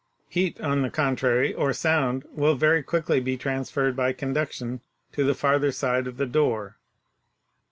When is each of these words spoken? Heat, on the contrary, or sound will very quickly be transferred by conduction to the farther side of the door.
Heat, 0.29 0.59
on 0.59 0.81
the 0.81 0.89
contrary, 0.89 1.53
or 1.53 1.73
sound 1.73 2.25
will 2.33 2.55
very 2.55 2.81
quickly 2.81 3.19
be 3.19 3.37
transferred 3.37 3.95
by 3.95 4.13
conduction 4.13 4.81
to 5.11 5.23
the 5.23 5.35
farther 5.35 5.71
side 5.71 6.07
of 6.07 6.17
the 6.17 6.25
door. 6.25 6.77